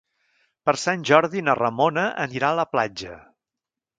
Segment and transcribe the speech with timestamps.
[0.69, 3.19] Per Sant Jordi na Ramona anirà a la platja.